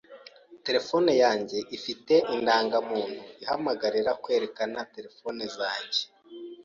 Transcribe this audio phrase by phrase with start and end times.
[0.65, 6.01] Terefone yanjye ifite indangamuntu ihamagarira kwerekana telefone zanjye